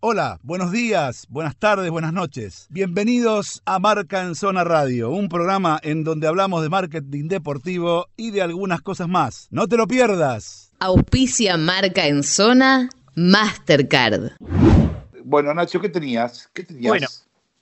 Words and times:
Hola, 0.00 0.38
buenos 0.44 0.70
días, 0.70 1.26
buenas 1.28 1.56
tardes, 1.56 1.90
buenas 1.90 2.12
noches. 2.12 2.68
Bienvenidos 2.70 3.62
a 3.64 3.80
Marca 3.80 4.22
en 4.22 4.36
Zona 4.36 4.62
Radio, 4.62 5.10
un 5.10 5.28
programa 5.28 5.80
en 5.82 6.04
donde 6.04 6.28
hablamos 6.28 6.62
de 6.62 6.68
marketing 6.68 7.26
deportivo 7.26 8.06
y 8.16 8.30
de 8.30 8.40
algunas 8.40 8.80
cosas 8.80 9.08
más. 9.08 9.48
No 9.50 9.66
te 9.66 9.76
lo 9.76 9.88
pierdas. 9.88 10.72
Auspicia 10.78 11.56
Marca 11.56 12.06
en 12.06 12.22
Zona 12.22 12.88
Mastercard. 13.16 14.34
Bueno, 15.24 15.52
Nacho, 15.52 15.80
¿qué 15.80 15.88
tenías? 15.88 16.48
¿Qué 16.54 16.62
tenías? 16.62 16.86
Bueno, 16.86 17.08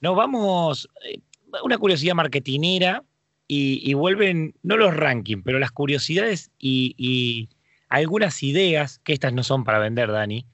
nos 0.03 0.15
vamos, 0.15 0.91
eh, 1.11 1.21
una 1.65 1.79
curiosidad 1.79 2.15
marketinera 2.15 3.03
y, 3.49 3.81
y 3.83 3.95
vuelven, 3.95 4.55
no 4.63 4.77
los 4.77 4.95
rankings, 4.95 5.43
pero 5.43 5.59
las 5.59 5.71
curiosidades 5.71 6.51
y, 6.59 6.95
y 6.99 7.49
algunas 7.89 8.43
ideas, 8.43 9.01
que 9.05 9.15
estas 9.15 9.33
no 9.33 9.43
son 9.43 9.65
para 9.65 9.79
vender, 9.79 10.13
Dani, 10.13 10.45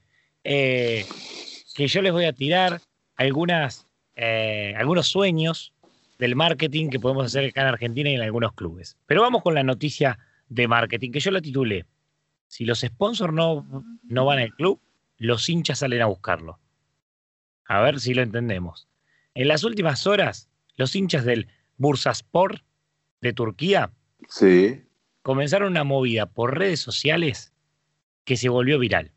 eh, 0.44 1.06
que 1.82 1.88
yo 1.88 2.00
les 2.00 2.12
voy 2.12 2.26
a 2.26 2.32
tirar 2.32 2.80
algunas, 3.16 3.88
eh, 4.14 4.72
algunos 4.78 5.08
sueños 5.08 5.72
del 6.20 6.36
marketing 6.36 6.90
que 6.90 7.00
podemos 7.00 7.26
hacer 7.26 7.44
acá 7.46 7.62
en 7.62 7.66
Argentina 7.66 8.08
y 8.08 8.14
en 8.14 8.20
algunos 8.22 8.52
clubes. 8.52 8.96
Pero 9.06 9.22
vamos 9.22 9.42
con 9.42 9.56
la 9.56 9.64
noticia 9.64 10.16
de 10.48 10.68
marketing, 10.68 11.10
que 11.10 11.18
yo 11.18 11.32
la 11.32 11.40
titulé, 11.40 11.84
si 12.46 12.64
los 12.64 12.82
sponsors 12.82 13.32
no, 13.34 13.66
no 14.04 14.24
van 14.24 14.38
al 14.38 14.54
club, 14.54 14.80
los 15.16 15.48
hinchas 15.48 15.80
salen 15.80 16.02
a 16.02 16.06
buscarlo. 16.06 16.60
A 17.64 17.80
ver 17.80 17.98
si 17.98 18.14
lo 18.14 18.22
entendemos. 18.22 18.86
En 19.34 19.48
las 19.48 19.64
últimas 19.64 20.06
horas, 20.06 20.48
los 20.76 20.94
hinchas 20.94 21.24
del 21.24 21.48
Bursaspor 21.78 22.62
de 23.20 23.32
Turquía 23.32 23.90
Sí. 24.28 24.84
comenzaron 25.22 25.72
una 25.72 25.82
movida 25.82 26.26
por 26.26 26.56
redes 26.56 26.78
sociales 26.78 27.52
que 28.24 28.36
se 28.36 28.48
volvió 28.48 28.78
viral. 28.78 29.10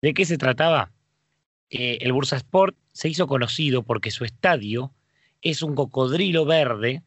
¿De 0.00 0.14
qué 0.14 0.24
se 0.24 0.38
trataba? 0.38 0.92
Eh, 1.70 1.98
el 2.00 2.12
Bursasport 2.12 2.76
se 2.92 3.08
hizo 3.08 3.26
conocido 3.26 3.82
porque 3.82 4.10
su 4.10 4.24
estadio 4.24 4.92
es 5.42 5.62
un 5.62 5.74
cocodrilo 5.74 6.44
verde. 6.44 7.02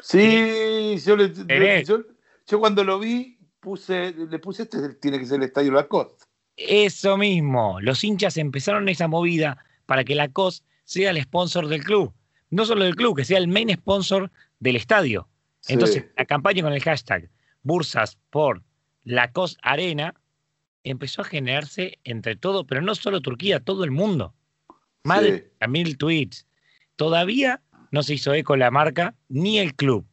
Sí, 0.00 0.96
yo, 1.04 1.16
le- 1.16 1.28
¿Tenés? 1.28 1.88
yo, 1.88 2.00
yo 2.46 2.60
cuando 2.60 2.84
lo 2.84 2.98
vi 2.98 3.38
puse, 3.60 4.12
le 4.12 4.38
puse 4.38 4.64
este 4.64 4.94
tiene 4.94 5.18
que 5.18 5.26
ser 5.26 5.36
el 5.38 5.44
estadio 5.44 5.72
Lacoste. 5.72 6.24
Eso 6.56 7.16
mismo, 7.16 7.80
los 7.80 8.02
hinchas 8.04 8.36
empezaron 8.36 8.88
esa 8.88 9.08
movida 9.08 9.64
para 9.86 10.04
que 10.04 10.14
Lacoste 10.14 10.66
sea 10.84 11.10
el 11.10 11.22
sponsor 11.22 11.68
del 11.68 11.82
club. 11.84 12.12
No 12.50 12.64
solo 12.64 12.84
del 12.84 12.94
club, 12.96 13.16
que 13.16 13.24
sea 13.24 13.38
el 13.38 13.48
main 13.48 13.70
sponsor 13.74 14.30
del 14.60 14.76
estadio. 14.76 15.28
Sí. 15.60 15.72
Entonces, 15.74 16.06
la 16.16 16.24
campaña 16.26 16.62
con 16.62 16.72
el 16.72 16.82
hashtag 16.82 17.28
Bursas 17.62 18.18
por 18.30 18.62
Lacoste 19.04 19.58
Arena 19.62 20.14
empezó 20.90 21.22
a 21.22 21.24
generarse 21.24 21.98
entre 22.04 22.36
todo, 22.36 22.64
pero 22.66 22.80
no 22.82 22.94
solo 22.94 23.20
Turquía, 23.20 23.60
todo 23.60 23.84
el 23.84 23.90
mundo. 23.90 24.34
Más 25.04 25.22
Sí. 25.22 25.30
de 25.30 25.68
mil 25.68 25.96
tweets. 25.98 26.46
Todavía 26.96 27.62
no 27.90 28.02
se 28.02 28.14
hizo 28.14 28.34
eco 28.34 28.56
la 28.56 28.70
marca 28.70 29.14
ni 29.28 29.58
el 29.58 29.74
club. 29.74 30.06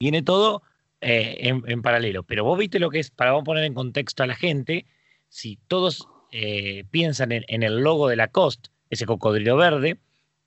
Viene 0.00 0.22
todo 0.22 0.62
eh, 1.00 1.36
en, 1.40 1.62
en 1.66 1.82
paralelo. 1.82 2.22
Pero 2.24 2.44
vos 2.44 2.58
viste 2.58 2.78
lo 2.78 2.90
que 2.90 2.98
es, 2.98 3.10
para 3.10 3.30
vamos 3.32 3.44
poner 3.44 3.64
en 3.64 3.74
contexto 3.74 4.22
a 4.22 4.26
la 4.26 4.34
gente, 4.34 4.86
si 5.28 5.58
todos 5.68 6.08
eh, 6.32 6.84
piensan 6.90 7.32
en, 7.32 7.44
en 7.48 7.62
el 7.62 7.78
logo 7.80 8.08
de 8.08 8.16
Lacoste, 8.16 8.70
ese 8.90 9.06
cocodrilo 9.06 9.56
verde, 9.56 9.98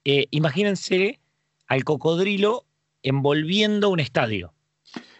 eh, 0.05 0.27
imagínense 0.31 1.19
al 1.67 1.83
cocodrilo 1.83 2.65
envolviendo 3.03 3.89
un 3.89 3.99
estadio. 3.99 4.53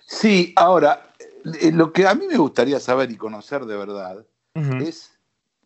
Sí, 0.06 0.54
ahora, 0.56 1.14
eh, 1.62 1.72
lo 1.72 1.94
que 1.94 2.06
a 2.08 2.14
mí 2.16 2.26
me 2.28 2.38
gustaría 2.38 2.80
saber 2.80 3.10
y 3.12 3.16
conocer 3.16 3.66
de 3.66 3.78
verdad 3.78 4.26
Es 4.56 5.18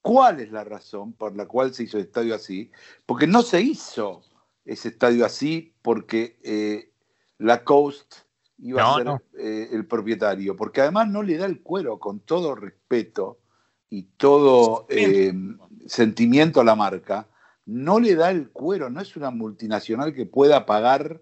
cuál 0.02 0.40
es 0.40 0.52
la 0.52 0.64
razón 0.64 1.14
por 1.14 1.36
la 1.36 1.46
cual 1.46 1.74
se 1.74 1.84
hizo 1.84 1.98
el 1.98 2.06
estadio 2.06 2.34
así, 2.36 2.72
porque 3.06 3.28
no 3.28 3.42
se 3.42 3.62
hizo 3.62 4.22
ese 4.64 4.90
estadio 4.90 5.26
así 5.26 5.74
porque 5.82 6.40
eh, 6.44 6.92
Lacoste 7.38 8.18
iba 8.60 8.82
No, 8.82 8.92
a 8.92 8.96
ser 8.96 9.06
no. 9.06 9.22
eh, 9.38 9.70
el 9.72 9.86
propietario, 9.86 10.56
porque 10.56 10.82
además 10.82 11.10
no 11.10 11.22
le 11.24 11.38
da 11.38 11.46
el 11.46 11.62
cuero 11.62 12.00
con 12.00 12.22
todo 12.22 12.56
respeto 12.56 13.40
y 13.90 14.04
todo 14.18 14.86
eh, 14.90 15.34
sentimiento 15.86 16.62
a 16.62 16.64
la 16.64 16.76
marca, 16.76 17.28
no 17.66 18.00
le 18.00 18.16
da 18.16 18.32
el 18.32 18.50
cuero, 18.50 18.90
no 18.90 19.02
es 19.02 19.16
una 19.18 19.32
multinacional 19.32 20.14
que 20.14 20.26
pueda 20.26 20.66
pagar 20.66 21.22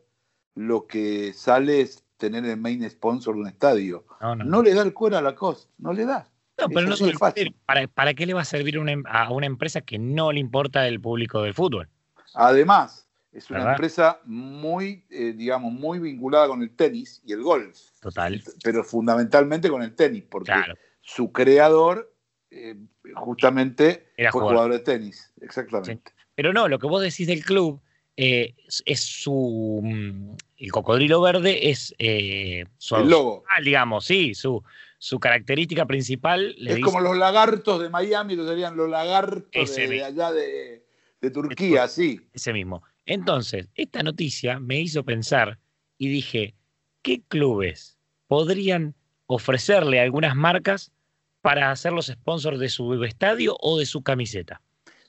lo 0.53 0.86
que 0.88 1.34
sale 1.34 1.90
tener 2.18 2.46
el 2.46 2.58
main 2.58 2.88
sponsor 2.90 3.36
de 3.36 3.42
un 3.42 3.47
estadio. 3.47 4.06
No, 4.22 4.36
no, 4.36 4.46
No 4.46 4.62
le 4.62 4.74
da 4.74 4.84
el 4.84 4.94
cuero 4.94 5.18
a 5.18 5.22
Lacoste, 5.22 5.72
no 5.80 5.92
le 5.92 6.06
da. 6.06 6.30
No, 6.58 6.70
pero 6.70 6.82
Es 6.82 6.88
no 6.90 6.96
solo- 6.96 7.18
fácil. 7.18 7.54
¿para, 7.66 7.88
¿para 7.88 8.14
qué 8.14 8.26
le 8.26 8.34
va 8.34 8.42
a 8.42 8.46
servir 8.46 8.80
una 8.80 8.92
em- 8.94 9.04
a 9.08 9.30
una 9.32 9.46
empresa 9.46 9.82
que 9.82 10.00
no 10.00 10.32
le 10.32 10.40
importa 10.40 10.88
el 10.88 11.02
público 11.02 11.42
del 11.42 11.54
fútbol? 11.54 11.90
Además, 12.34 13.08
es 13.32 13.50
una 13.50 13.60
¿Verdad? 13.60 13.74
empresa 13.74 14.20
muy, 14.26 15.06
eh, 15.10 15.34
digamos, 15.36 15.74
muy 15.74 16.00
vinculada 16.00 16.48
con 16.48 16.62
el 16.62 16.74
tenis 16.76 17.22
y 17.26 17.34
el 17.34 17.42
golf, 17.44 17.78
Total. 18.00 18.42
pero 18.64 18.84
fundamentalmente 18.84 19.70
con 19.70 19.82
el 19.84 19.96
tenis, 19.96 20.24
porque 20.30 20.52
Claro. 20.54 20.76
su 21.02 21.32
creador 21.32 22.12
eh, 22.52 22.76
justamente 23.16 24.14
Era 24.16 24.32
fue 24.32 24.42
jugador. 24.42 24.64
jugador 24.70 24.72
de 24.80 24.80
tenis, 24.80 25.34
exactamente. 25.42 26.14
Pero 26.36 26.54
no, 26.54 26.68
lo 26.70 26.80
que 26.80 26.88
vos 26.88 27.02
decís 27.02 27.28
del 27.28 27.44
club 27.44 27.82
eh, 28.18 28.56
es, 28.66 28.82
es 28.86 29.02
su. 29.02 29.82
mm, 29.84 30.36
El 30.60 30.72
cocodrilo 30.72 31.20
verde 31.20 31.70
es 31.70 31.94
su. 32.78 32.96
El 32.96 33.10
logo. 33.10 33.44
Ah, 33.50 33.60
digamos, 33.62 34.06
sí, 34.06 34.34
su, 34.36 34.64
su 35.06 35.20
característica 35.20 35.86
principal. 35.86 36.56
Le 36.58 36.72
Es 36.72 36.76
dice- 36.78 36.82
como 36.86 37.00
los 37.00 37.16
lagartos 37.16 37.80
de 37.80 37.90
Miami, 37.92 38.36
lo 38.36 38.48
serían 38.48 38.76
los 38.76 38.90
lagartos 38.90 39.76
de, 39.76 39.88
de 39.88 40.04
allá 40.04 40.32
de, 40.32 40.84
de 41.22 41.30
Turquía, 41.30 41.88
sí. 41.88 42.22
ese 42.34 42.54
mismo. 42.54 42.82
Entonces, 43.06 43.70
esta 43.76 44.02
noticia 44.02 44.60
me 44.60 44.80
hizo 44.82 45.04
pensar 45.04 45.60
y 46.00 46.08
dije, 46.10 46.56
¿qué 47.04 47.22
clubes 47.28 48.00
podrían 48.26 48.96
ofrecerle 49.28 50.00
a 50.00 50.04
algunas 50.04 50.36
marcas 50.36 50.92
para 51.42 51.70
hacer 51.70 51.94
los 51.94 52.08
sponsors 52.08 52.58
de 52.60 52.70
su 52.70 53.04
estadio 53.04 53.56
o 53.60 53.78
de 53.78 53.86
su 53.86 54.02
camiseta? 54.02 54.64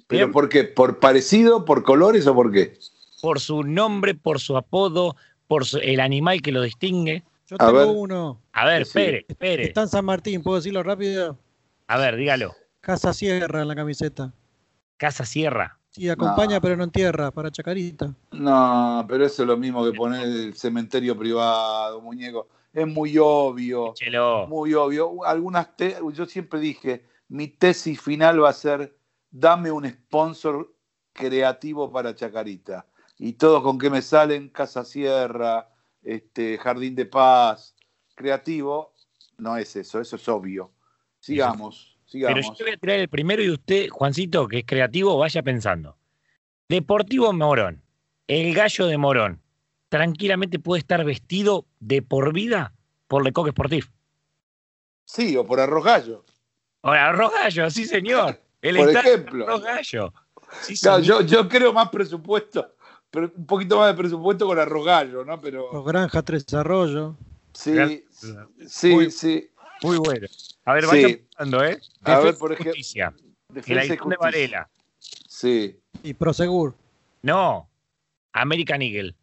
Pero. 0.08 0.30
¿por 0.30 0.50
qué? 0.50 0.64
¿Por 0.64 1.00
parecido, 1.00 1.64
por 1.64 1.82
colores 1.84 2.26
o 2.26 2.34
por 2.34 2.52
qué? 2.52 2.78
Por 3.22 3.40
su 3.40 3.62
nombre, 3.62 4.14
por 4.14 4.40
su 4.40 4.58
apodo, 4.58 5.16
por 5.48 5.64
su- 5.64 5.78
el 5.78 6.00
animal 6.00 6.42
que 6.42 6.52
lo 6.52 6.60
distingue. 6.60 7.24
Yo 7.46 7.56
A 7.60 7.66
tengo 7.66 7.72
ver. 7.78 7.88
uno. 7.88 8.42
A 8.52 8.64
ver, 8.66 8.84
Sí. 8.84 8.88
espere, 8.98 9.24
espere. 9.28 9.64
Está 9.64 9.82
en 9.82 9.88
San 9.88 10.04
Martín, 10.04 10.42
¿puedo 10.42 10.56
decirlo 10.56 10.82
rápido? 10.82 11.38
A 11.86 11.96
ver, 11.98 12.16
dígalo. 12.16 12.54
Casa 12.80 13.12
Sierra 13.12 13.62
en 13.62 13.68
la 13.68 13.74
camiseta. 13.76 14.32
Casa 14.96 15.24
Sierra. 15.24 15.78
Sí, 15.90 16.08
acompaña 16.08 16.56
No. 16.56 16.60
pero 16.60 16.76
no 16.76 16.84
entierra, 16.84 17.30
para 17.30 17.50
Chacarita. 17.50 18.12
No, 18.32 19.04
pero 19.08 19.24
eso 19.24 19.42
es 19.42 19.46
lo 19.48 19.56
mismo 19.56 19.84
que 19.84 19.96
poner 19.96 20.22
el 20.26 20.54
cementerio 20.54 21.16
privado, 21.16 22.00
muñeco. 22.02 22.48
Es 22.72 22.86
muy 22.86 23.16
obvio. 23.18 23.94
Chelo. 23.94 24.46
Muy 24.48 24.74
obvio. 24.74 25.24
Algunas 25.24 25.74
te- 25.76 25.96
yo 26.12 26.26
siempre 26.26 26.60
dije, 26.60 27.04
mi 27.28 27.48
tesis 27.48 28.00
final 28.00 28.42
va 28.42 28.50
a 28.50 28.52
ser, 28.52 28.94
dame 29.30 29.70
un 29.70 29.88
sponsor 29.88 30.70
creativo 31.12 31.90
para 31.90 32.14
Chacarita. 32.14 32.86
Y 33.18 33.32
todos 33.34 33.62
con 33.62 33.78
qué 33.78 33.88
me 33.88 34.02
salen, 34.02 34.50
Casa 34.50 34.84
Sierra, 34.84 35.70
este, 36.06 36.56
Jardín 36.58 36.94
de 36.94 37.06
Paz, 37.06 37.74
creativo, 38.14 38.94
no 39.38 39.56
es 39.56 39.74
eso, 39.76 40.00
eso 40.00 40.16
es 40.16 40.28
obvio. 40.28 40.72
Sigamos, 41.20 41.98
Pero 42.12 42.28
yo 42.28 42.36
sigamos. 42.42 42.58
voy 42.60 42.70
a 42.70 42.76
tirar 42.76 42.98
el 43.00 43.08
primero 43.08 43.42
y 43.42 43.50
usted, 43.50 43.88
Juancito, 43.88 44.46
que 44.48 44.58
es 44.60 44.64
creativo, 44.64 45.18
vaya 45.18 45.42
pensando. 45.42 45.98
Deportivo 46.68 47.32
Morón, 47.32 47.82
el 48.28 48.54
gallo 48.54 48.86
de 48.86 48.96
Morón, 48.96 49.42
tranquilamente 49.88 50.58
puede 50.58 50.80
estar 50.80 51.04
vestido 51.04 51.66
de 51.80 52.02
por 52.02 52.32
vida 52.32 52.72
por 53.08 53.24
Lecoq 53.24 53.48
Sportif. 53.50 53.88
Sí, 55.04 55.36
o 55.36 55.44
por 55.46 55.60
Arrogallo. 55.60 56.24
Ahora, 56.82 57.08
Arroz 57.08 57.32
Gallo, 57.32 57.70
sí 57.70 57.84
señor. 57.84 58.40
El 58.62 58.76
Por 58.76 58.90
ejemplo. 58.90 59.44
Arroz 59.44 59.62
Gallo. 59.62 60.12
Sí, 60.62 60.76
Claro, 60.80 61.02
señor. 61.02 61.24
yo, 61.26 61.42
yo 61.42 61.48
creo 61.48 61.72
más 61.72 61.88
presupuesto, 61.90 62.74
pero 63.16 63.32
un 63.34 63.46
poquito 63.46 63.78
más 63.78 63.96
de 63.96 64.02
presupuesto 64.02 64.46
con 64.46 64.58
Arrogallo, 64.58 65.24
¿no? 65.24 65.40
Pero 65.40 65.70
Los 65.72 65.86
Granja 65.86 66.20
Tres 66.20 66.44
Arroyos. 66.52 67.14
sí, 67.54 68.04
sí, 68.68 68.90
Muy- 68.94 69.10
sí. 69.10 69.50
Muy 69.82 69.96
bueno. 69.96 70.26
A 70.66 70.74
ver, 70.74 70.84
Sí. 70.84 70.88
vaya 70.90 71.08
pensando, 71.16 71.64
¿eh? 71.64 71.80
A 72.02 72.18
ver, 72.18 72.36
por 72.36 72.50
y 72.50 72.54
ejemplo, 72.54 72.72
Justicia. 72.72 73.14
El 73.48 73.54
Defensa 73.54 73.84
y 73.86 73.90
Halcón 73.92 74.10
de. 74.10 74.16
Varela. 74.18 74.68
Sí. 75.00 75.80
Y 76.02 76.12
Prosegur. 76.12 76.74
No. 77.22 77.70
American 78.34 78.82
Eagle. 78.82 79.14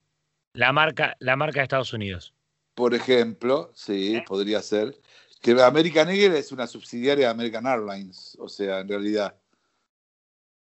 La 0.54 0.74
marca, 0.74 1.16
la 1.20 1.36
marca 1.36 1.60
de 1.60 1.64
Estados 1.66 1.94
Unidos. 1.94 2.34
Por 2.74 2.96
ejemplo, 2.96 3.72
sí, 3.76 4.16
¿Eh? 4.16 4.24
podría 4.28 4.64
ser. 4.64 5.00
Que 5.40 5.52
American 5.62 6.10
Eagle 6.10 6.40
es 6.40 6.52
una 6.52 6.66
subsidiaria 6.66 7.28
de 7.28 7.32
American 7.32 7.68
Airlines, 7.68 8.36
o 8.40 8.50
sea, 8.50 8.80
en 8.80 8.88
realidad. 8.88 9.36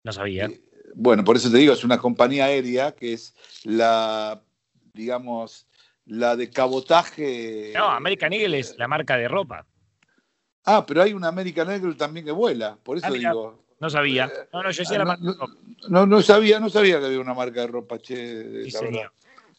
No 0.04 0.12
sabía. 0.12 0.48
Eh, 0.48 0.62
Bueno, 0.95 1.24
por 1.24 1.36
eso 1.36 1.51
te 1.51 1.57
digo, 1.57 1.74
es 1.74 1.84
una 1.84 1.98
compañía 1.98 2.45
aérea 2.45 2.94
que 2.94 3.13
es 3.13 3.34
la, 3.63 4.42
digamos, 4.94 5.68
la 6.06 6.36
de 6.36 6.50
cabotaje. 6.50 7.74
No, 7.75 7.90
American 7.90 8.34
Eagle 8.34 8.60
es 8.60 8.78
la 8.78 8.88
marca 8.88 9.18
de 9.18 9.28
ropa. 9.28 9.66
Ah, 10.66 10.86
pero 10.86 11.01
hay 11.01 11.13
una 11.13 11.28
American 11.28 11.69
Eagle 11.72 11.95
también 11.95 12.25
que 12.25 12.31
vuela, 12.31 12.78
por 12.81 12.98
eso 12.98 13.07
Ah, 13.07 13.12
mira. 13.12 13.30
digo. 13.31 13.63
No 13.80 13.90
sabía. 13.90 14.31
No, 14.54 14.63
no, 14.63 14.72
yo 14.72 14.81
decía 14.84 14.98
la 14.98 15.06
marca 15.06 15.24
no, 15.24 15.31
de 15.34 15.38
ropa. 15.40 15.54
no, 15.90 16.06
no 16.06 16.22
sabía, 16.22 16.60
no 16.60 16.69
sabía 16.69 17.00
que 17.00 17.07
había 17.07 17.19
una 17.19 17.34
marca 17.34 17.62
de 17.62 17.68
ropa, 17.68 18.00
che, 18.00 18.63
Sí, 18.66 18.72
la 18.72 18.80
señor. 18.80 19.12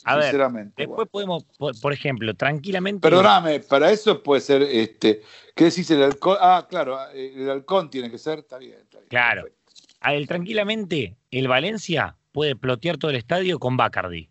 A 0.07 0.17
ver, 0.17 0.37
después 0.37 0.87
bueno. 0.87 1.07
podemos, 1.07 1.45
por, 1.59 1.79
por 1.81 1.93
ejemplo, 1.93 2.35
tranquilamente. 2.35 3.01
Perdóname, 3.01 3.61
para 3.61 3.91
eso 3.91 4.23
puede 4.23 4.41
ser, 4.43 4.63
este, 4.63 5.23
¿qué 5.55 5.65
decís 5.65 5.91
el 5.91 6.03
halcón? 6.03 6.37
Ah, 6.41 6.67
claro, 6.69 6.99
el 7.11 7.49
halcón 7.49 7.89
tiene 7.91 8.11
que 8.11 8.19
ser, 8.19 8.41
está 8.41 8.59
bien, 8.59 8.79
está 8.81 8.99
bien. 8.99 9.09
Claro. 9.09 9.43
perfecto. 9.43 9.64
A 10.05 10.15
él, 10.15 10.29
tranquilamente, 10.29 11.17
el 11.31 11.49
Valencia 11.49 12.15
puede 12.31 12.55
plotear 12.57 12.99
todo 12.99 13.11
el 13.11 13.17
estadio 13.17 13.59
con 13.59 13.77
Bacardi. 13.79 14.29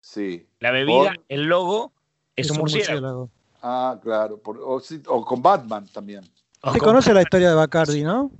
Sí. 0.00 0.46
La 0.58 0.72
bebida, 0.72 1.14
Por- 1.14 1.24
el 1.28 1.44
logo, 1.44 1.92
es, 2.34 2.50
un 2.50 2.58
murciélago. 2.58 2.90
murciélago. 3.00 3.30
Ah, 3.62 3.98
claro. 4.02 4.38
por- 4.38 4.58
o, 4.60 5.24
con 5.24 5.40
Batman 5.40 5.86
también. 5.92 6.24
O 6.62 6.72
Se 6.72 6.78
con- 6.80 6.88
conoce 6.88 7.14
la 7.14 7.22
historia 7.22 7.50
de 7.50 7.54
Bacardi, 7.54 8.02
¿no? 8.02 8.32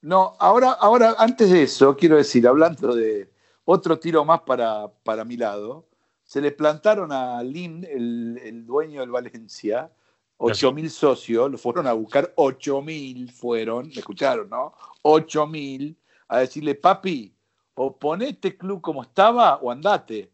No, 0.00 0.36
ahora, 0.38 0.70
ahora, 0.70 1.16
antes 1.18 1.50
de 1.50 1.64
eso, 1.64 1.96
quiero 1.96 2.16
decir, 2.16 2.46
hablando 2.46 2.94
de 2.94 3.28
otro 3.64 3.98
tiro 3.98 4.24
más 4.24 4.42
para, 4.42 4.86
para 5.02 5.24
mi 5.24 5.36
lado, 5.36 5.88
se 6.22 6.40
le 6.40 6.52
plantaron 6.52 7.10
a 7.10 7.42
Lin, 7.42 7.84
el, 7.90 8.40
el 8.44 8.64
dueño 8.64 9.00
del 9.00 9.10
Valencia, 9.10 9.90
8.000 10.38 10.88
socios, 10.90 11.50
lo 11.50 11.58
fueron 11.58 11.86
a 11.86 11.92
buscar, 11.92 12.32
8.000 12.36 13.30
fueron, 13.32 13.88
me 13.88 13.94
escucharon, 13.94 14.48
¿no? 14.48 14.72
8.000 15.02 15.96
a 16.28 16.38
decirle, 16.38 16.74
papi, 16.74 17.34
o 17.74 17.96
poné 17.96 18.30
este 18.30 18.56
club 18.56 18.80
como 18.80 19.02
estaba 19.02 19.56
o 19.56 19.70
andate. 19.70 20.30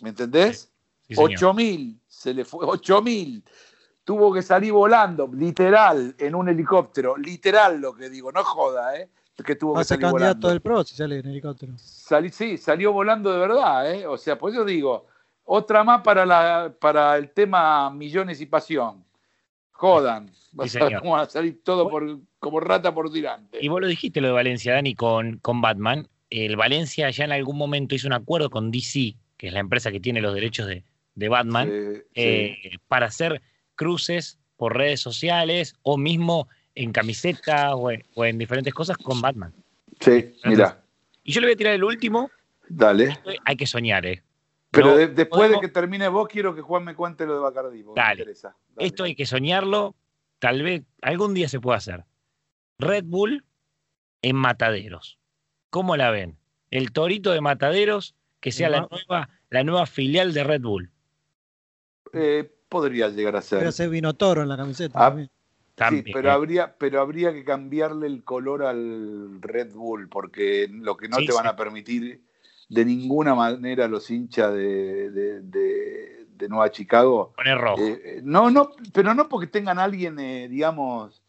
¿Me 0.00 0.10
entendés? 0.10 0.70
Sí. 1.08 1.14
8000, 1.16 1.98
se 2.06 2.34
le 2.34 2.44
fue 2.44 2.66
8000. 2.66 3.42
Tuvo 4.04 4.32
que 4.32 4.42
salir 4.42 4.72
volando, 4.72 5.28
literal, 5.32 6.14
en 6.18 6.34
un 6.34 6.48
helicóptero. 6.48 7.16
Literal 7.16 7.80
lo 7.80 7.94
que 7.94 8.08
digo, 8.10 8.30
no 8.32 8.42
joda, 8.44 8.96
¿eh? 8.96 9.08
Que 9.44 9.54
tuvo 9.56 9.72
Va 9.74 9.78
que 9.78 9.82
a 9.82 9.84
ser 9.84 9.96
salir 10.00 10.02
candidato 10.10 10.38
volando. 10.40 10.48
del 10.48 10.60
PRO 10.60 10.84
si 10.84 10.96
sale 10.96 11.18
en 11.18 11.26
helicóptero. 11.26 11.72
Salí- 11.76 12.30
sí, 12.32 12.58
salió 12.58 12.92
volando 12.92 13.32
de 13.32 13.38
verdad, 13.38 13.90
¿eh? 13.94 14.06
O 14.06 14.18
sea, 14.18 14.36
por 14.38 14.50
eso 14.50 14.64
digo, 14.64 15.06
otra 15.50 15.82
más 15.82 16.02
para, 16.02 16.26
la, 16.26 16.74
para 16.78 17.16
el 17.16 17.30
tema 17.30 17.90
millones 17.90 18.40
y 18.40 18.46
pasión. 18.46 19.04
Jodan. 19.72 20.30
A 20.58 20.66
Sí. 20.68 20.78
Vamos 20.78 21.20
a 21.20 21.26
salir 21.30 21.62
todo 21.62 21.88
por, 21.88 22.18
como 22.38 22.60
rata 22.60 22.92
por 22.92 23.10
delante. 23.10 23.58
Y 23.60 23.68
vos 23.68 23.80
lo 23.80 23.86
dijiste 23.86 24.20
lo 24.20 24.28
de 24.28 24.32
Valencia, 24.34 24.74
Dani, 24.74 24.94
con, 24.94 25.38
con 25.38 25.60
Batman. 25.60 26.08
El 26.30 26.56
Valencia 26.56 27.08
ya 27.10 27.24
en 27.24 27.32
algún 27.32 27.56
momento 27.56 27.94
hizo 27.94 28.06
un 28.06 28.12
acuerdo 28.12 28.50
con 28.50 28.70
DC, 28.70 29.14
que 29.36 29.46
es 29.46 29.52
la 29.52 29.60
empresa 29.60 29.90
que 29.92 30.00
tiene 30.00 30.20
los 30.20 30.34
derechos 30.34 30.66
de, 30.66 30.84
de 31.14 31.28
Batman, 31.28 31.68
Sí, 31.68 31.96
sí. 31.96 32.02
eh, 32.16 32.56
para 32.88 33.06
hacer 33.06 33.40
cruces 33.76 34.38
por 34.56 34.76
redes 34.76 35.00
sociales 35.00 35.76
o 35.82 35.96
mismo 35.96 36.48
en 36.74 36.92
camiseta 36.92 37.74
o 37.76 37.90
en, 37.90 38.04
o 38.14 38.24
en 38.24 38.36
diferentes 38.38 38.74
cosas 38.74 38.96
con 38.98 39.20
Batman. 39.20 39.54
Sí, 40.00 40.34
mira, 40.44 40.82
Y 41.24 41.32
yo 41.32 41.40
le 41.40 41.46
voy 41.48 41.54
a 41.54 41.56
tirar 41.56 41.72
el 41.74 41.84
último. 41.84 42.30
dale. 42.68 43.16
Hay 43.44 43.56
que 43.56 43.66
soñar, 43.66 44.04
¿eh? 44.06 44.22
Pero 44.70 44.88
No, 44.88 44.96
de- 44.96 45.08
después 45.08 45.38
podemos- 45.40 45.62
de 45.62 45.66
que 45.68 45.72
termine 45.72 46.08
vos, 46.08 46.28
quiero 46.28 46.54
que 46.54 46.60
Juan 46.60 46.84
me 46.84 46.94
cuente 46.94 47.24
lo 47.26 47.34
de 47.34 47.40
me 47.50 47.82
Dale. 47.94 48.20
interesa. 48.20 48.56
Dale. 48.74 48.86
Esto 48.86 49.04
hay 49.04 49.14
que 49.14 49.24
soñarlo. 49.26 49.94
Tal 50.38 50.62
vez 50.62 50.82
algún 51.02 51.34
día 51.34 51.48
se 51.48 51.58
pueda 51.60 51.78
hacer. 51.78 52.04
Red 52.78 53.04
Bull 53.06 53.44
en 54.22 54.36
Mataderos. 54.36 55.18
¿Cómo 55.70 55.96
la 55.96 56.10
ven? 56.10 56.38
El 56.70 56.92
torito 56.92 57.32
de 57.32 57.40
Mataderos, 57.40 58.14
que 58.40 58.52
sea 58.52 58.68
la 58.68 58.86
nueva, 58.90 59.30
la 59.50 59.64
nueva 59.64 59.86
filial 59.86 60.32
de 60.34 60.44
Red 60.44 60.60
Bull. 60.62 60.90
Eh, 62.12 62.50
podría 62.68 63.08
llegar 63.08 63.36
a 63.36 63.42
ser. 63.42 63.58
Pero 63.60 63.72
se 63.72 63.88
vino 63.88 64.14
toro 64.14 64.42
en 64.42 64.48
la 64.48 64.56
camiseta. 64.56 64.98
Ah, 64.98 65.08
también. 65.08 65.30
También. 65.74 66.04
Sí, 66.06 66.12
pero 66.12 66.32
habría, 66.32 66.76
pero 66.76 67.00
habría 67.00 67.32
que 67.32 67.44
cambiarle 67.44 68.06
el 68.08 68.24
color 68.24 68.64
al 68.64 69.40
Red 69.40 69.72
Bull, 69.74 70.08
porque 70.08 70.68
lo 70.70 70.96
que 70.96 71.08
no 71.08 71.16
Sí, 71.18 71.26
te 71.26 71.32
van 71.32 71.44
sí. 71.44 71.48
a 71.48 71.56
permitir 71.56 72.20
de 72.68 72.84
ninguna 72.84 73.34
manera 73.34 73.88
los 73.88 74.10
hinchas 74.10 74.52
de, 74.52 75.10
de- 75.10 75.40
de- 75.42 76.26
de 76.36 76.48
Nueva 76.48 76.70
Chicago. 76.70 77.32
Poner 77.36 77.58
rojo. 77.58 77.82
eh, 77.82 78.00
eh, 78.04 78.20
no, 78.22 78.50
no, 78.50 78.70
pero 78.92 79.12
no 79.14 79.28
porque 79.28 79.46
tengan 79.48 79.78
alguien, 79.78 80.18
eh, 80.20 80.48
digamos, 80.48 81.20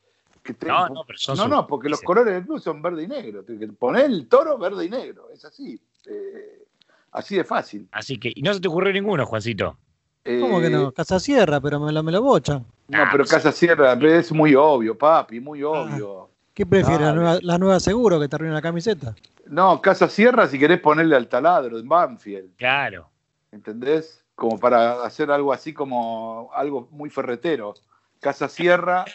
que 0.44 0.53
te- 0.53 0.68
no, 0.68 0.88
no, 0.89 1.03
pero 1.06 1.18
son 1.18 1.38
no, 1.38 1.44
sus- 1.44 1.50
no, 1.51 1.68
porque 1.68 1.89
los 1.89 2.01
colores 2.01 2.33
del 2.33 2.45
club 2.45 2.59
son 2.59 2.81
verde 2.81 3.03
y 3.03 3.07
negro. 3.07 3.44
Poner 3.80 4.06
el 4.06 4.27
toro 4.27 4.57
verde 4.57 4.86
y 4.86 4.89
negro, 4.89 5.30
es 5.33 5.44
así. 5.45 5.80
eh, 6.06 6.63
así 7.12 7.36
de 7.36 7.44
fácil. 7.44 7.88
Así 7.91 8.18
que, 8.18 8.31
y 8.36 8.41
no 8.41 8.53
se 8.53 8.59
te 8.62 8.68
ocurrió 8.68 8.94
ninguno, 8.94 9.25
Juancito. 9.25 9.77
¿Cómo 10.24 10.59
que 10.62 10.69
no? 10.69 10.91
Casa 10.91 11.19
Sierra, 11.19 11.59
pero 11.59 11.80
me 11.80 11.91
lo, 11.91 12.03
me 12.03 12.12
lo 12.12 12.21
bochan. 12.21 12.63
No, 12.88 13.00
Ah, 13.01 13.07
pero 13.12 13.24
pues- 13.24 13.31
Casa 13.31 13.51
Sierra 13.51 13.94
es 13.94 14.31
muy 14.31 14.53
obvio, 14.56 14.95
papi, 14.97 15.39
muy 15.39 15.63
obvio. 15.63 16.28
¿Qué 16.59 16.65
prefiere? 16.65 17.06
¿La 17.06 17.13
nueva, 17.13 17.39
la 17.41 17.57
nueva 17.57 17.79
seguro 17.79 18.19
que 18.19 18.27
te 18.27 18.35
arruina 18.35 18.56
la 18.56 18.61
camiseta? 18.61 19.15
No, 19.45 19.79
Casa 19.81 20.09
Sierra 20.09 20.45
si 20.45 20.59
querés 20.59 20.81
ponerle 20.81 21.15
al 21.15 21.29
taladro 21.29 21.79
en 21.79 21.88
Banfield, 21.88 22.57
Claro. 22.57 23.09
¿entendés? 23.53 24.25
Como 24.35 24.59
para 24.59 25.01
hacer 25.03 25.31
algo 25.31 25.53
así 25.53 25.71
como 25.73 26.50
algo 26.53 26.89
muy 26.91 27.09
ferretero. 27.09 27.75
Casa 28.19 28.50
Sierra, 28.50 29.06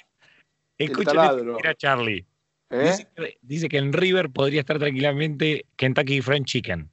taladro. 1.04 1.56
mira 1.56 1.74
Charlie. 1.74 2.24
¿eh? 2.70 2.80
Dice, 2.80 3.08
que, 3.14 3.38
dice 3.42 3.68
que 3.68 3.76
en 3.76 3.92
River 3.92 4.30
podría 4.30 4.60
estar 4.60 4.78
tranquilamente 4.78 5.66
Kentucky 5.76 6.22
Fried 6.22 6.44
Chicken. 6.44 6.88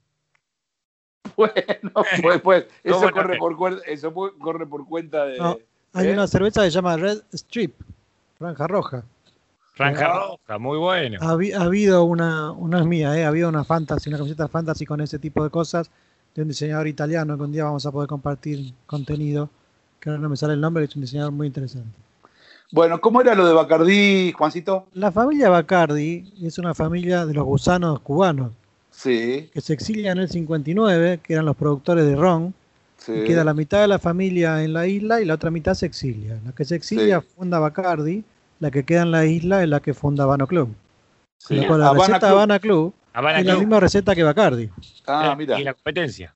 Bueno, 1.38 1.94
pues, 2.22 2.42
pues, 2.42 2.68
eso, 2.84 3.10
corre 3.12 3.38
por, 3.38 3.82
eso 3.88 4.14
corre 4.14 4.68
por 4.68 4.86
cuenta 4.86 5.28
de... 5.28 5.38
No. 5.38 5.58
Hay 5.94 6.10
¿Eh? 6.10 6.14
una 6.14 6.28
cerveza 6.28 6.62
que 6.64 6.72
se 6.72 6.76
llama 6.76 6.98
Red 6.98 7.22
Strip, 7.32 7.74
franja 8.38 8.68
roja. 8.68 9.06
Franja 9.74 10.08
roja, 10.14 10.58
muy 10.60 10.78
bueno. 10.78 11.18
Ha, 11.22 11.34
habi- 11.34 11.54
ha 11.54 11.62
habido 11.64 12.04
una, 12.04 12.52
una 12.52 12.80
es 12.82 12.86
mía, 12.86 13.18
¿eh? 13.18 13.24
ha 13.26 13.30
habido 13.30 13.50
una 13.50 13.64
fantasy, 13.64 14.10
una 14.10 14.18
camiseta 14.18 14.48
fantasy 14.48 14.86
con 14.86 15.00
ese 15.02 15.18
tipo 15.18 15.44
de 15.44 15.50
cosas 15.50 15.90
de 16.36 16.42
un 16.42 16.48
diseñador 16.50 16.88
italiano 16.88 17.38
que 17.38 17.44
un 17.44 17.52
día 17.52 17.64
vamos 17.64 17.86
a 17.86 17.92
poder 17.92 18.08
compartir 18.10 18.74
contenido, 18.86 19.50
que 20.00 20.10
ahora 20.10 20.22
no 20.22 20.30
me 20.30 20.38
sale 20.38 20.54
el 20.54 20.62
nombre, 20.62 20.84
que 20.86 20.90
es 20.90 20.96
un 20.96 21.02
diseñador 21.04 21.32
muy 21.32 21.48
interesante. 21.48 21.90
Bueno, 22.72 23.02
¿cómo 23.02 23.22
era 23.22 23.36
lo 23.36 23.46
de 23.46 23.54
Bacardí, 23.54 24.32
Juancito? 24.38 24.88
La 24.94 25.12
familia 25.12 25.50
Bacardi 25.50 26.34
es 26.42 26.58
una 26.58 26.74
familia 26.74 27.26
de 27.26 27.34
los 27.34 27.44
gusanos 27.46 28.00
cubanos 28.00 28.52
Sí, 28.92 29.50
que 29.54 29.62
se 29.62 29.74
exilian 29.74 30.18
en 30.18 30.24
el 30.24 30.30
59, 30.30 31.20
que 31.24 31.34
eran 31.34 31.46
los 31.46 31.56
productores 31.56 32.06
de 32.06 32.16
ron, 32.16 32.54
sí. 32.98 33.12
y 33.14 33.24
queda 33.24 33.44
la 33.46 33.54
mitad 33.54 33.82
de 33.82 33.88
la 33.88 34.00
familia 34.00 34.64
en 34.64 34.74
la 34.74 34.86
isla 34.88 35.22
y 35.22 35.26
la 35.26 35.34
otra 35.36 35.50
mitad 35.50 35.74
se 35.74 35.86
exilia. 35.86 36.40
La 36.46 36.52
que 36.52 36.66
se 36.66 36.76
exilia 36.76 37.22
Sí. 37.22 37.28
funda 37.38 37.60
Bacardi, 37.60 38.24
la 38.62 38.72
que 38.72 38.84
queda 38.86 39.02
en 39.02 39.12
la 39.12 39.26
isla 39.26 39.62
es 39.64 39.68
la 39.70 39.80
que 39.82 39.94
funda 39.94 40.24
Habano 40.24 40.48
Club. 40.48 40.74
sí. 41.38 41.48
Con 41.50 41.58
lo 41.58 41.68
cual 41.68 41.80
la 41.82 41.88
Habana 41.90 42.00
receta 42.08 42.20
Club. 42.20 42.32
Habana 42.38 42.60
Club 42.60 42.94
Habana 43.14 43.40
es 43.40 43.46
la 43.46 43.56
misma 43.58 43.80
receta 43.82 44.16
que 44.16 44.24
Bacardi. 44.24 44.70
Ah, 45.08 45.36
mira. 45.38 45.60
Y 45.60 45.64
la 45.66 45.74
competencia. 45.74 46.34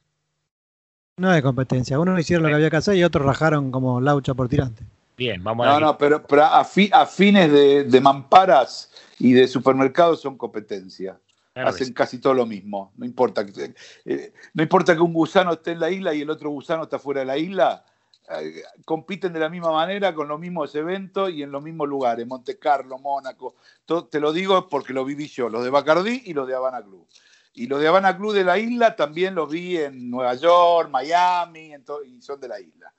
No 1.18 1.30
hay 1.30 1.42
competencia. 1.42 1.98
Unos 2.00 2.20
hicieron 2.20 2.44
lo 2.44 2.50
que 2.50 2.56
había 2.56 2.70
que 2.70 2.76
hacer 2.76 2.96
y 2.98 3.04
otros 3.06 3.26
rajaron 3.26 3.72
como 3.72 4.02
laucha 4.02 4.34
por 4.34 4.50
tirante. 4.50 4.84
Bien, 5.18 5.42
vamos 5.42 5.66
a 5.66 5.70
No, 5.70 5.76
ver. 5.76 5.84
no, 5.84 5.98
pero, 5.98 6.24
pero 6.28 6.44
a, 6.44 6.66
fi- 6.66 6.90
a 6.92 7.06
fines 7.06 7.50
de, 7.50 7.86
de 7.86 8.02
mamparas 8.02 8.92
y 9.18 9.32
de 9.32 9.48
supermercados 9.48 10.20
son 10.20 10.38
competencia. 10.38 11.18
Claro 11.54 11.70
Hacen 11.70 11.88
sí. 11.88 11.94
casi 11.94 12.18
todo 12.20 12.34
lo 12.34 12.46
mismo. 12.46 12.92
No 12.98 13.06
importa, 13.06 13.46
que, 13.46 13.74
eh, 14.04 14.34
no 14.54 14.62
importa 14.64 14.94
que 14.94 15.00
un 15.02 15.14
gusano 15.14 15.54
esté 15.54 15.72
en 15.72 15.80
la 15.80 15.90
isla 15.90 16.14
y 16.14 16.20
el 16.22 16.30
otro 16.30 16.50
gusano 16.50 16.84
está 16.84 17.00
fuera 17.00 17.22
de 17.22 17.28
la 17.28 17.38
isla. 17.38 17.86
Eh, 18.30 18.64
compiten 18.86 19.34
de 19.34 19.40
la 19.40 19.50
misma 19.50 19.72
manera 19.72 20.14
con 20.14 20.28
los 20.28 20.40
mismos 20.40 20.74
eventos 20.76 21.30
y 21.32 21.44
en 21.44 21.52
los 21.52 21.62
mismos 21.64 21.88
lugares. 21.88 22.26
Monte 22.28 22.58
Carlo, 22.58 22.98
Mónaco. 22.98 23.56
todo- 23.86 24.06
te 24.06 24.20
lo 24.20 24.34
digo 24.34 24.68
porque 24.70 24.94
lo 24.94 25.06
viví 25.06 25.28
yo, 25.28 25.50
los 25.50 25.64
de 25.64 25.70
Bacardí 25.70 26.24
y 26.26 26.34
los 26.34 26.48
de 26.48 26.56
Habana 26.56 26.82
Club. 26.82 27.08
Y 27.54 27.68
los 27.68 27.80
de 27.80 27.88
Habana 27.88 28.18
Club 28.18 28.34
de 28.34 28.44
la 28.44 28.58
isla 28.58 28.96
también 28.96 29.34
los 29.36 29.50
vi 29.50 29.78
en 29.78 30.10
Nueva 30.10 30.34
York, 30.36 30.90
Miami, 30.90 31.74
en 31.74 31.86
y 32.06 32.22
son 32.22 32.40
de 32.40 32.48
la 32.48 32.60
isla. 32.60 32.94